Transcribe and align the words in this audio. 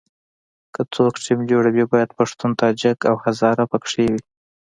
که 0.73 0.81
څوک 0.95 1.13
ټیم 1.25 1.39
جوړوي 1.51 1.83
باید 1.91 2.15
پښتون، 2.19 2.51
تاجک 2.61 2.99
او 3.09 3.15
هزاره 3.25 3.63
په 3.71 3.77
کې 3.89 4.05
وي. 4.13 4.21